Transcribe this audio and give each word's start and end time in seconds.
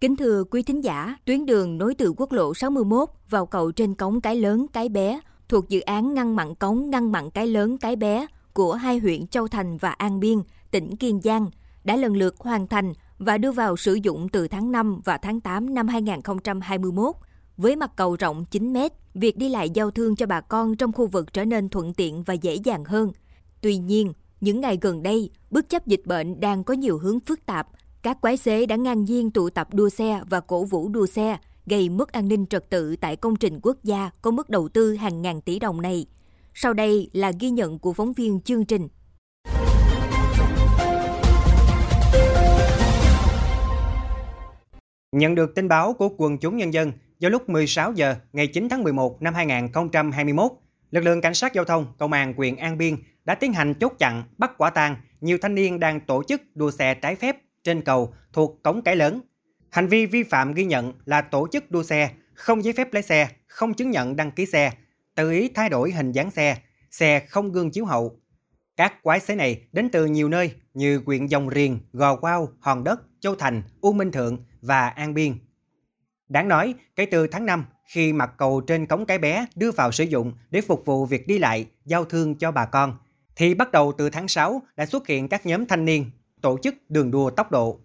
Kính 0.00 0.16
thưa 0.16 0.44
quý 0.44 0.62
thính 0.62 0.84
giả, 0.84 1.16
tuyến 1.24 1.46
đường 1.46 1.78
nối 1.78 1.94
từ 1.94 2.14
quốc 2.16 2.32
lộ 2.32 2.54
61 2.54 3.08
vào 3.30 3.46
cầu 3.46 3.72
trên 3.72 3.94
cống 3.94 4.20
Cái 4.20 4.36
Lớn, 4.36 4.66
Cái 4.72 4.88
Bé 4.88 5.20
thuộc 5.48 5.68
dự 5.68 5.80
án 5.80 6.14
ngăn 6.14 6.36
mặn 6.36 6.54
cống 6.54 6.90
ngăn 6.90 7.12
mặn 7.12 7.30
Cái 7.30 7.46
Lớn, 7.46 7.78
Cái 7.78 7.96
Bé 7.96 8.26
của 8.52 8.74
hai 8.74 8.98
huyện 8.98 9.26
Châu 9.26 9.48
Thành 9.48 9.76
và 9.76 9.90
An 9.90 10.20
Biên, 10.20 10.38
tỉnh 10.70 10.96
Kiên 10.96 11.20
Giang 11.20 11.50
đã 11.84 11.96
lần 11.96 12.16
lượt 12.16 12.34
hoàn 12.38 12.66
thành 12.66 12.92
và 13.18 13.38
đưa 13.38 13.52
vào 13.52 13.76
sử 13.76 13.94
dụng 13.94 14.28
từ 14.28 14.48
tháng 14.48 14.72
5 14.72 15.00
và 15.04 15.18
tháng 15.18 15.40
8 15.40 15.74
năm 15.74 15.88
2021. 15.88 17.14
Với 17.56 17.76
mặt 17.76 17.90
cầu 17.96 18.16
rộng 18.16 18.44
9 18.50 18.72
mét, 18.72 18.92
việc 19.14 19.36
đi 19.36 19.48
lại 19.48 19.70
giao 19.70 19.90
thương 19.90 20.16
cho 20.16 20.26
bà 20.26 20.40
con 20.40 20.76
trong 20.76 20.92
khu 20.92 21.06
vực 21.06 21.32
trở 21.32 21.44
nên 21.44 21.68
thuận 21.68 21.94
tiện 21.94 22.22
và 22.22 22.34
dễ 22.34 22.54
dàng 22.54 22.84
hơn. 22.84 23.12
Tuy 23.60 23.76
nhiên, 23.76 24.12
những 24.40 24.60
ngày 24.60 24.78
gần 24.80 25.02
đây, 25.02 25.30
bất 25.50 25.68
chấp 25.68 25.86
dịch 25.86 26.02
bệnh 26.06 26.40
đang 26.40 26.64
có 26.64 26.74
nhiều 26.74 26.98
hướng 26.98 27.20
phức 27.20 27.46
tạp, 27.46 27.68
các 28.06 28.20
quái 28.20 28.36
xế 28.36 28.66
đã 28.66 28.76
ngang 28.76 29.04
nhiên 29.04 29.30
tụ 29.30 29.50
tập 29.50 29.68
đua 29.72 29.88
xe 29.88 30.20
và 30.28 30.40
cổ 30.40 30.64
vũ 30.64 30.88
đua 30.88 31.06
xe, 31.06 31.36
gây 31.66 31.88
mất 31.88 32.12
an 32.12 32.28
ninh 32.28 32.46
trật 32.46 32.70
tự 32.70 32.96
tại 32.96 33.16
công 33.16 33.36
trình 33.36 33.60
quốc 33.62 33.76
gia 33.84 34.10
có 34.22 34.30
mức 34.30 34.50
đầu 34.50 34.68
tư 34.68 34.94
hàng 34.94 35.22
ngàn 35.22 35.40
tỷ 35.40 35.58
đồng 35.58 35.82
này. 35.82 36.06
Sau 36.54 36.72
đây 36.72 37.10
là 37.12 37.32
ghi 37.40 37.50
nhận 37.50 37.78
của 37.78 37.92
phóng 37.92 38.12
viên 38.12 38.40
chương 38.40 38.64
trình. 38.64 38.88
Nhận 45.12 45.34
được 45.34 45.54
tin 45.54 45.68
báo 45.68 45.92
của 45.92 46.08
quần 46.18 46.38
chúng 46.38 46.56
nhân 46.56 46.74
dân, 46.74 46.92
vào 47.20 47.30
lúc 47.30 47.48
16 47.48 47.92
giờ 47.92 48.14
ngày 48.32 48.46
9 48.46 48.68
tháng 48.68 48.82
11 48.82 49.22
năm 49.22 49.34
2021, 49.34 50.52
lực 50.90 51.00
lượng 51.00 51.20
cảnh 51.20 51.34
sát 51.34 51.54
giao 51.54 51.64
thông 51.64 51.86
công 51.98 52.12
an 52.12 52.34
huyện 52.36 52.56
An 52.56 52.78
Biên 52.78 52.96
đã 53.24 53.34
tiến 53.34 53.52
hành 53.52 53.74
chốt 53.74 53.92
chặn 53.98 54.22
bắt 54.38 54.52
quả 54.58 54.70
tang 54.70 54.96
nhiều 55.20 55.38
thanh 55.42 55.54
niên 55.54 55.80
đang 55.80 56.00
tổ 56.00 56.22
chức 56.22 56.42
đua 56.54 56.70
xe 56.70 56.94
trái 56.94 57.16
phép 57.16 57.36
trên 57.66 57.82
cầu 57.82 58.14
thuộc 58.32 58.62
cống 58.62 58.82
cái 58.82 58.96
lớn. 58.96 59.20
Hành 59.70 59.88
vi 59.88 60.06
vi 60.06 60.22
phạm 60.22 60.54
ghi 60.54 60.64
nhận 60.64 60.92
là 61.04 61.20
tổ 61.20 61.48
chức 61.52 61.70
đua 61.70 61.82
xe, 61.82 62.10
không 62.34 62.64
giấy 62.64 62.72
phép 62.72 62.92
lái 62.92 63.02
xe, 63.02 63.28
không 63.46 63.74
chứng 63.74 63.90
nhận 63.90 64.16
đăng 64.16 64.30
ký 64.30 64.46
xe, 64.46 64.72
tự 65.14 65.30
ý 65.30 65.48
thay 65.54 65.68
đổi 65.68 65.92
hình 65.92 66.12
dáng 66.12 66.30
xe, 66.30 66.56
xe 66.90 67.20
không 67.28 67.52
gương 67.52 67.70
chiếu 67.70 67.84
hậu. 67.84 68.20
Các 68.76 69.02
quái 69.02 69.20
xế 69.20 69.34
này 69.34 69.62
đến 69.72 69.88
từ 69.92 70.06
nhiều 70.06 70.28
nơi 70.28 70.50
như 70.74 71.02
huyện 71.06 71.26
Dòng 71.26 71.50
Riền, 71.54 71.78
Gò 71.92 72.16
Quao, 72.16 72.48
Hòn 72.60 72.84
Đất, 72.84 73.00
Châu 73.20 73.34
Thành, 73.34 73.62
U 73.80 73.92
Minh 73.92 74.12
Thượng 74.12 74.44
và 74.60 74.88
An 74.88 75.14
Biên. 75.14 75.34
Đáng 76.28 76.48
nói, 76.48 76.74
kể 76.96 77.06
từ 77.06 77.26
tháng 77.26 77.46
5, 77.46 77.64
khi 77.88 78.12
mặt 78.12 78.30
cầu 78.36 78.60
trên 78.60 78.86
cống 78.86 79.06
cái 79.06 79.18
bé 79.18 79.46
đưa 79.54 79.70
vào 79.70 79.92
sử 79.92 80.04
dụng 80.04 80.32
để 80.50 80.60
phục 80.60 80.84
vụ 80.84 81.06
việc 81.06 81.26
đi 81.26 81.38
lại, 81.38 81.66
giao 81.84 82.04
thương 82.04 82.34
cho 82.34 82.52
bà 82.52 82.66
con, 82.66 82.96
thì 83.36 83.54
bắt 83.54 83.72
đầu 83.72 83.92
từ 83.98 84.10
tháng 84.10 84.28
6 84.28 84.62
đã 84.76 84.86
xuất 84.86 85.06
hiện 85.06 85.28
các 85.28 85.46
nhóm 85.46 85.66
thanh 85.66 85.84
niên 85.84 86.10
tổ 86.46 86.58
chức 86.62 86.74
đường 86.88 87.10
đua 87.10 87.30
tốc 87.30 87.52
độ. 87.52 87.78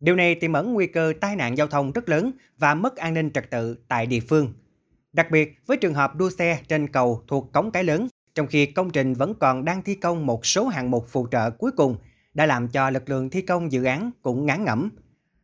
Điều 0.00 0.16
này 0.16 0.34
tiềm 0.34 0.52
ẩn 0.52 0.74
nguy 0.74 0.86
cơ 0.86 1.12
tai 1.20 1.36
nạn 1.36 1.56
giao 1.58 1.66
thông 1.66 1.92
rất 1.92 2.08
lớn 2.08 2.30
và 2.58 2.74
mất 2.74 2.96
an 2.96 3.14
ninh 3.14 3.30
trật 3.30 3.50
tự 3.50 3.76
tại 3.88 4.06
địa 4.06 4.20
phương. 4.20 4.52
Đặc 5.12 5.30
biệt 5.30 5.58
với 5.66 5.76
trường 5.76 5.94
hợp 5.94 6.16
đua 6.16 6.30
xe 6.30 6.58
trên 6.68 6.88
cầu 6.88 7.22
thuộc 7.28 7.52
cống 7.52 7.70
cái 7.70 7.84
lớn, 7.84 8.08
trong 8.34 8.46
khi 8.46 8.66
công 8.66 8.90
trình 8.90 9.14
vẫn 9.14 9.34
còn 9.34 9.64
đang 9.64 9.82
thi 9.82 9.94
công 9.94 10.26
một 10.26 10.46
số 10.46 10.68
hạng 10.68 10.90
mục 10.90 11.04
phụ 11.08 11.26
trợ 11.30 11.50
cuối 11.50 11.70
cùng, 11.76 11.96
đã 12.34 12.46
làm 12.46 12.68
cho 12.68 12.90
lực 12.90 13.10
lượng 13.10 13.30
thi 13.30 13.42
công 13.42 13.72
dự 13.72 13.84
án 13.84 14.10
cũng 14.22 14.46
ngán 14.46 14.64
ngẩm. 14.64 14.90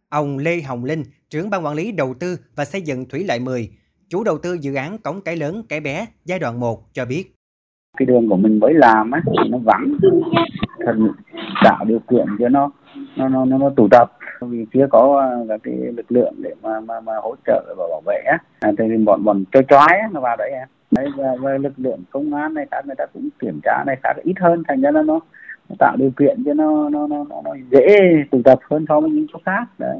Ông 0.09 0.39
Lê 0.39 0.61
Hồng 0.61 0.85
Linh, 0.85 1.05
trưởng 1.31 1.51
ban 1.51 1.65
quản 1.65 1.75
lý 1.75 1.93
đầu 1.93 2.15
tư 2.15 2.37
và 2.57 2.65
xây 2.65 2.83
dựng 2.83 3.09
Thủy 3.09 3.25
Lợi 3.25 3.41
10, 3.41 3.71
chủ 4.09 4.25
đầu 4.25 4.39
tư 4.39 4.55
dự 4.61 4.75
án 4.75 4.99
cống 4.99 5.21
cái 5.21 5.37
lớn 5.37 5.63
cái 5.69 5.81
bé 5.81 6.07
giai 6.25 6.39
đoạn 6.39 6.61
1 6.61 6.95
cho 6.95 7.05
biết. 7.05 7.35
Cái 7.99 8.07
đường 8.07 8.29
của 8.29 8.37
mình 8.37 8.59
mới 8.59 8.75
làm 8.75 9.11
á, 9.11 9.23
nó 9.51 9.59
vắng, 9.59 9.99
thần 10.89 11.13
tạo 11.65 11.85
điều 11.85 11.99
kiện 11.99 12.27
cho 12.39 12.49
nó 12.49 12.71
nó 13.17 13.29
nó 13.29 13.45
nó, 13.45 13.59
nó 13.59 13.71
tụ 13.77 13.89
tập. 13.91 14.13
Vì 14.41 14.67
phía 14.73 14.87
có 14.91 15.21
à, 15.21 15.29
các 15.49 15.61
cái 15.63 15.75
lực 15.75 16.13
lượng 16.13 16.35
để 16.39 16.55
mà 16.63 16.81
mà 16.81 17.01
mà 17.01 17.13
hỗ 17.23 17.35
trợ 17.47 17.75
và 17.79 17.87
bảo 17.91 18.03
vệ 18.07 18.23
á. 18.27 18.39
À, 18.61 18.71
thì 18.79 18.97
bọn 19.05 19.25
bọn 19.25 19.45
trói 19.53 19.65
chói 19.69 19.99
nó 20.13 20.21
vào 20.21 20.37
đấy 20.37 20.51
em 20.51 20.69
đấy 20.91 21.07
và, 21.17 21.37
và 21.41 21.51
lực 21.59 21.73
lượng 21.77 22.03
công 22.11 22.35
an 22.35 22.55
này 22.55 22.67
khác 22.71 22.87
người 22.87 22.95
ta 22.99 23.05
cũng 23.13 23.29
kiểm 23.41 23.61
tra 23.65 23.85
này 23.87 23.97
khác 24.03 24.13
ít 24.23 24.35
hơn 24.41 24.63
thành 24.69 24.81
ra 24.81 24.91
nó 24.91 25.03
nó 25.03 25.21
tạo 25.79 25.97
điều 25.97 26.11
kiện 26.19 26.45
cho 26.47 26.55
nó 26.55 26.89
nó 26.89 27.07
nó, 27.07 27.25
nó, 27.31 27.43
nó 27.45 27.51
dễ 27.71 27.99
tụ 28.31 28.43
tập 28.45 28.59
hơn 28.71 28.85
so 28.89 29.01
với 29.01 29.11
những 29.11 29.27
chỗ 29.33 29.39
khác. 29.47 29.65
Đấy. 29.79 29.99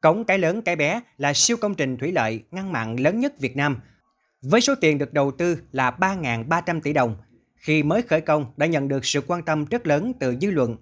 Cống 0.00 0.24
Cái 0.24 0.38
Lớn 0.38 0.62
Cái 0.62 0.76
Bé 0.76 1.00
là 1.18 1.32
siêu 1.32 1.56
công 1.60 1.74
trình 1.74 1.96
thủy 1.96 2.12
lợi 2.12 2.42
ngăn 2.50 2.72
mặn 2.72 2.96
lớn 2.96 3.20
nhất 3.20 3.32
Việt 3.40 3.56
Nam. 3.56 3.76
Với 4.50 4.60
số 4.60 4.74
tiền 4.80 4.98
được 4.98 5.12
đầu 5.12 5.30
tư 5.30 5.58
là 5.72 5.90
3.300 6.00 6.80
tỷ 6.80 6.92
đồng, 6.92 7.14
khi 7.62 7.82
mới 7.82 8.02
khởi 8.02 8.20
công 8.20 8.46
đã 8.56 8.66
nhận 8.66 8.88
được 8.88 9.04
sự 9.04 9.20
quan 9.26 9.42
tâm 9.42 9.64
rất 9.64 9.86
lớn 9.86 10.12
từ 10.20 10.36
dư 10.40 10.50
luận. 10.50 10.76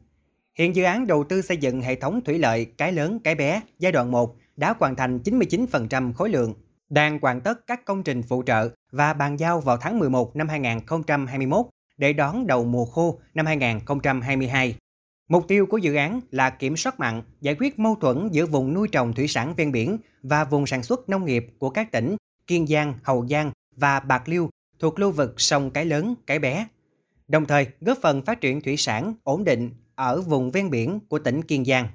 Hiện 0.54 0.76
dự 0.76 0.84
án 0.84 1.06
đầu 1.06 1.24
tư 1.24 1.42
xây 1.42 1.56
dựng 1.56 1.80
hệ 1.80 1.94
thống 1.94 2.20
thủy 2.24 2.38
lợi 2.38 2.64
Cái 2.64 2.92
Lớn 2.92 3.18
Cái 3.24 3.34
Bé 3.34 3.60
giai 3.78 3.92
đoạn 3.92 4.10
1 4.10 4.36
đã 4.56 4.74
hoàn 4.78 4.96
thành 4.96 5.18
99% 5.24 6.12
khối 6.12 6.30
lượng, 6.30 6.54
đang 6.88 7.18
hoàn 7.22 7.40
tất 7.40 7.66
các 7.66 7.84
công 7.84 8.02
trình 8.02 8.22
phụ 8.22 8.42
trợ 8.46 8.70
và 8.92 9.12
bàn 9.12 9.36
giao 9.36 9.60
vào 9.60 9.76
tháng 9.76 9.98
11 9.98 10.36
năm 10.36 10.48
2021 10.48 11.66
để 11.96 12.12
đón 12.12 12.46
đầu 12.46 12.64
mùa 12.64 12.84
khô 12.84 13.20
năm 13.34 13.46
2022. 13.46 14.76
Mục 15.28 15.48
tiêu 15.48 15.66
của 15.66 15.78
dự 15.78 15.94
án 15.94 16.20
là 16.30 16.50
kiểm 16.50 16.76
soát 16.76 17.00
mặn, 17.00 17.22
giải 17.40 17.56
quyết 17.58 17.78
mâu 17.78 17.94
thuẫn 17.94 18.28
giữa 18.32 18.46
vùng 18.46 18.74
nuôi 18.74 18.88
trồng 18.88 19.12
thủy 19.12 19.28
sản 19.28 19.54
ven 19.56 19.72
biển 19.72 19.96
và 20.22 20.44
vùng 20.44 20.66
sản 20.66 20.82
xuất 20.82 21.08
nông 21.08 21.24
nghiệp 21.24 21.46
của 21.58 21.70
các 21.70 21.92
tỉnh 21.92 22.16
Kiên 22.46 22.66
Giang, 22.66 22.94
Hậu 23.02 23.26
Giang 23.26 23.50
và 23.76 24.00
Bạc 24.00 24.28
Liêu 24.28 24.50
thuộc 24.80 24.98
lưu 24.98 25.10
vực 25.10 25.40
sông 25.40 25.70
Cái 25.70 25.84
Lớn, 25.84 26.14
Cái 26.26 26.38
Bé. 26.38 26.66
Đồng 27.28 27.46
thời 27.46 27.66
góp 27.80 27.98
phần 28.02 28.22
phát 28.24 28.40
triển 28.40 28.60
thủy 28.60 28.76
sản 28.76 29.14
ổn 29.22 29.44
định 29.44 29.70
ở 29.94 30.20
vùng 30.20 30.50
ven 30.50 30.70
biển 30.70 31.00
của 31.08 31.18
tỉnh 31.18 31.42
Kiên 31.42 31.64
Giang. 31.64 31.88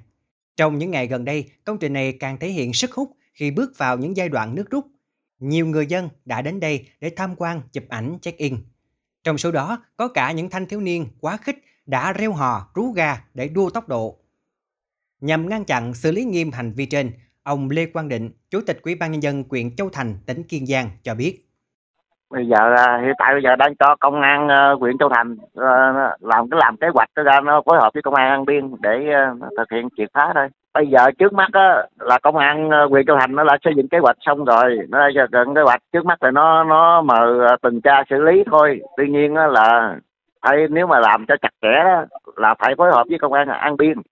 Trong 0.56 0.78
những 0.78 0.90
ngày 0.90 1.06
gần 1.06 1.24
đây, 1.24 1.50
công 1.64 1.78
trình 1.78 1.92
này 1.92 2.12
càng 2.12 2.38
thể 2.38 2.48
hiện 2.48 2.72
sức 2.72 2.92
hút 2.92 3.12
khi 3.34 3.50
bước 3.50 3.78
vào 3.78 3.98
những 3.98 4.16
giai 4.16 4.28
đoạn 4.28 4.54
nước 4.54 4.70
rút. 4.70 4.86
Nhiều 5.38 5.66
người 5.66 5.86
dân 5.86 6.08
đã 6.24 6.42
đến 6.42 6.60
đây 6.60 6.88
để 7.00 7.10
tham 7.16 7.34
quan, 7.36 7.62
chụp 7.72 7.84
ảnh, 7.88 8.18
check-in. 8.22 8.56
Trong 9.24 9.38
số 9.38 9.50
đó 9.50 9.84
có 9.96 10.08
cả 10.08 10.32
những 10.32 10.50
thanh 10.50 10.66
thiếu 10.66 10.80
niên 10.80 11.06
quá 11.20 11.36
khích 11.36 11.64
đã 11.86 12.12
reo 12.12 12.32
hò, 12.32 12.70
rú 12.74 12.92
ga 12.92 13.24
để 13.34 13.48
đua 13.48 13.70
tốc 13.70 13.88
độ. 13.88 14.18
Nhằm 15.20 15.48
ngăn 15.48 15.64
chặn 15.64 15.94
xử 15.94 16.12
lý 16.12 16.24
nghiêm 16.24 16.52
hành 16.52 16.72
vi 16.72 16.86
trên, 16.86 17.12
ông 17.42 17.70
Lê 17.70 17.86
Quang 17.86 18.08
Định, 18.08 18.30
Chủ 18.50 18.60
tịch 18.60 18.80
Ủy 18.82 18.94
ban 18.94 19.12
nhân 19.12 19.22
dân 19.22 19.44
huyện 19.50 19.76
Châu 19.76 19.90
Thành, 19.90 20.18
tỉnh 20.26 20.42
Kiên 20.42 20.66
Giang 20.66 20.90
cho 21.02 21.14
biết. 21.14 21.45
Bây 22.30 22.46
giờ 22.46 22.74
à, 22.76 23.00
hiện 23.02 23.14
tại 23.18 23.34
bây 23.34 23.42
giờ 23.42 23.56
đang 23.56 23.74
cho 23.76 23.96
công 24.00 24.20
an 24.20 24.46
uh, 24.46 24.80
huyện 24.80 24.98
Châu 24.98 25.08
Thành 25.08 25.32
uh, 25.32 26.22
làm 26.22 26.50
cái 26.50 26.60
làm 26.64 26.76
kế 26.76 26.86
hoạch 26.94 27.08
ra 27.14 27.40
nó 27.40 27.62
phối 27.66 27.78
hợp 27.80 27.90
với 27.94 28.02
công 28.02 28.14
an 28.14 28.30
An 28.30 28.44
Biên 28.44 28.74
để 28.80 28.96
uh, 29.32 29.52
thực 29.58 29.70
hiện 29.72 29.88
triệt 29.96 30.08
phá 30.14 30.32
thôi. 30.34 30.48
Bây 30.74 30.86
giờ 30.86 31.10
trước 31.18 31.32
mắt 31.32 31.48
á, 31.52 31.82
là 31.98 32.18
công 32.18 32.36
an 32.36 32.70
huyện 32.90 33.06
Châu 33.06 33.16
Thành 33.20 33.34
nó 33.34 33.44
đã 33.44 33.58
xây 33.64 33.72
dựng 33.76 33.88
kế 33.88 33.98
hoạch 33.98 34.16
xong 34.20 34.44
rồi, 34.44 34.78
nó 34.88 35.08
giờ 35.14 35.26
gần 35.32 35.54
kế 35.54 35.60
hoạch 35.62 35.80
trước 35.92 36.06
mắt 36.06 36.22
là 36.22 36.30
nó 36.30 36.64
nó 36.64 37.02
mở 37.02 37.46
tuần 37.62 37.80
tra 37.80 38.02
xử 38.10 38.16
lý 38.22 38.44
thôi. 38.50 38.80
Tuy 38.96 39.08
nhiên 39.08 39.34
á, 39.34 39.46
là 39.46 39.96
phải 40.42 40.56
nếu 40.70 40.86
mà 40.86 41.00
làm 41.00 41.26
cho 41.28 41.34
chặt 41.42 41.50
chẽ 41.62 41.84
đó, 41.84 42.04
là 42.36 42.54
phải 42.58 42.74
phối 42.78 42.90
hợp 42.92 43.04
với 43.08 43.18
công 43.18 43.32
an 43.32 43.48
An 43.48 43.76
Biên. 43.76 44.02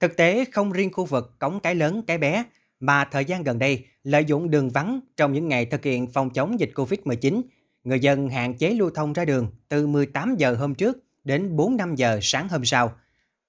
Thực 0.00 0.16
tế 0.16 0.44
không 0.52 0.72
riêng 0.72 0.90
khu 0.92 1.04
vực 1.04 1.24
cống 1.40 1.60
cái 1.62 1.74
lớn 1.74 2.02
cái 2.06 2.18
bé 2.18 2.44
mà 2.82 3.04
thời 3.04 3.24
gian 3.24 3.42
gần 3.42 3.58
đây 3.58 3.84
lợi 4.04 4.24
dụng 4.24 4.50
đường 4.50 4.70
vắng 4.70 5.00
trong 5.16 5.32
những 5.32 5.48
ngày 5.48 5.66
thực 5.66 5.84
hiện 5.84 6.06
phòng 6.12 6.30
chống 6.30 6.60
dịch 6.60 6.70
Covid-19, 6.74 7.42
người 7.84 8.00
dân 8.00 8.28
hạn 8.28 8.54
chế 8.54 8.70
lưu 8.70 8.90
thông 8.90 9.12
ra 9.12 9.24
đường 9.24 9.46
từ 9.68 9.86
18 9.86 10.36
giờ 10.38 10.54
hôm 10.54 10.74
trước 10.74 10.98
đến 11.24 11.56
4-5 11.56 11.94
giờ 11.94 12.18
sáng 12.22 12.48
hôm 12.48 12.64
sau. 12.64 12.92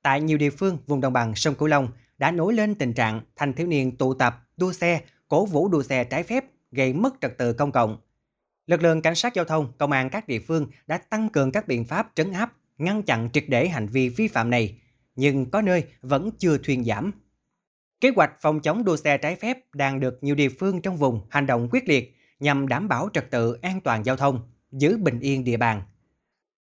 Tại 0.02 0.22
nhiều 0.22 0.38
địa 0.38 0.50
phương 0.50 0.78
vùng 0.88 1.02
đồng 1.02 1.14
bằng 1.14 1.36
sông 1.36 1.56
Cửu 1.56 1.68
Long 1.68 1.88
đã 2.18 2.32
nổi 2.32 2.54
lên 2.54 2.76
tình 2.76 2.94
trạng 2.94 3.22
thanh 3.36 3.54
thiếu 3.54 3.68
niên 3.68 3.98
tụ 3.98 4.14
tập, 4.14 4.48
đua 4.58 4.74
xe, 4.74 5.02
cổ 5.28 5.46
vũ 5.46 5.70
đua 5.70 5.84
xe 5.84 6.04
trái 6.04 6.24
phép, 6.24 6.46
gây 6.72 6.94
mất 6.94 7.14
trật 7.22 7.38
tự 7.38 7.54
công 7.54 7.72
cộng. 7.72 7.98
Lực 8.68 8.84
lượng 8.84 9.02
cảnh 9.02 9.16
sát 9.16 9.34
giao 9.34 9.46
thông, 9.46 9.72
công 9.78 9.92
an 9.92 10.10
các 10.10 10.28
địa 10.28 10.40
phương 10.40 10.68
đã 10.88 10.98
tăng 10.98 11.30
cường 11.30 11.52
các 11.52 11.68
biện 11.68 11.86
pháp 11.86 12.12
trấn 12.16 12.32
áp, 12.32 12.54
ngăn 12.78 13.04
chặn 13.04 13.30
triệt 13.34 13.46
để 13.48 13.68
hành 13.68 13.88
vi 13.88 14.10
vi 14.10 14.28
phạm 14.28 14.50
này, 14.50 14.78
nhưng 15.16 15.52
có 15.52 15.62
nơi 15.62 15.84
vẫn 16.02 16.30
chưa 16.40 16.58
thuyên 16.58 16.84
giảm. 16.84 17.12
Kế 18.04 18.12
hoạch 18.16 18.32
phòng 18.42 18.60
chống 18.60 18.84
đua 18.84 18.96
xe 18.96 19.18
trái 19.18 19.36
phép 19.36 19.58
đang 19.74 20.00
được 20.00 20.24
nhiều 20.24 20.36
địa 20.36 20.50
phương 20.50 20.82
trong 20.82 20.98
vùng 20.98 21.22
hành 21.30 21.46
động 21.46 21.68
quyết 21.72 21.90
liệt 21.90 22.16
nhằm 22.40 22.68
đảm 22.68 22.88
bảo 22.88 23.10
trật 23.14 23.32
tự 23.32 23.58
an 23.62 23.82
toàn 23.82 24.06
giao 24.06 24.16
thông, 24.16 24.40
giữ 24.72 24.98
bình 24.98 25.20
yên 25.20 25.44
địa 25.44 25.58
bàn. 25.58 25.82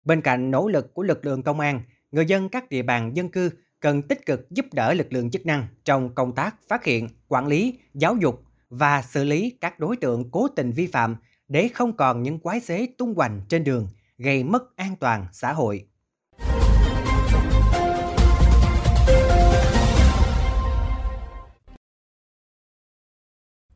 Bên 0.06 0.22
cạnh 0.22 0.52
nỗ 0.52 0.68
lực 0.68 0.94
của 0.94 1.04
lực 1.04 1.26
lượng 1.26 1.44
công 1.44 1.60
an, 1.60 1.82
người 2.12 2.26
dân 2.26 2.50
các 2.50 2.70
địa 2.70 2.82
bàn 2.82 3.16
dân 3.16 3.30
cư 3.30 3.50
cần 3.80 4.02
tích 4.02 4.26
cực 4.26 4.52
giúp 4.52 4.66
đỡ 4.74 4.94
lực 4.94 5.14
lượng 5.14 5.32
chức 5.32 5.46
năng 5.46 5.68
trong 5.84 6.16
công 6.16 6.36
tác 6.36 6.56
phát 6.68 6.84
hiện, 6.84 7.10
quản 7.28 7.48
lý, 7.48 7.80
giáo 7.94 8.16
dục 8.16 8.44
và 8.70 9.02
xử 9.02 9.24
lý 9.24 9.58
các 9.62 9.80
đối 9.80 9.98
tượng 9.98 10.32
cố 10.32 10.48
tình 10.48 10.72
vi 10.72 10.88
phạm 10.88 11.16
để 11.48 11.70
không 11.74 11.98
còn 11.98 12.24
những 12.24 12.40
quái 12.40 12.60
xế 12.60 12.88
tung 12.98 13.14
hoành 13.16 13.42
trên 13.50 13.64
đường 13.64 13.88
gây 14.18 14.44
mất 14.44 14.76
an 14.76 14.96
toàn 15.00 15.28
xã 15.32 15.54
hội. 15.54 15.88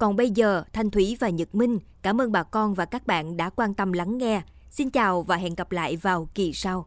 Còn 0.00 0.16
bây 0.16 0.30
giờ, 0.30 0.62
Thanh 0.72 0.90
Thúy 0.90 1.16
và 1.20 1.28
Nhật 1.28 1.54
Minh 1.54 1.78
cảm 2.02 2.20
ơn 2.20 2.32
bà 2.32 2.42
con 2.42 2.74
và 2.74 2.84
các 2.84 3.06
bạn 3.06 3.36
đã 3.36 3.50
quan 3.50 3.74
tâm 3.74 3.92
lắng 3.92 4.18
nghe. 4.18 4.42
Xin 4.70 4.90
chào 4.90 5.22
và 5.22 5.36
hẹn 5.36 5.54
gặp 5.54 5.72
lại 5.72 5.96
vào 5.96 6.28
kỳ 6.34 6.52
sau. 6.52 6.86